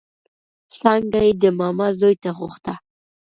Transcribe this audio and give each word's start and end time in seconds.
څانګه 0.77 1.19
يې 1.25 1.33
د 1.43 1.45
ماما 1.59 1.87
زوی 1.99 2.15
ته 2.23 2.29
غوښته 2.37 2.73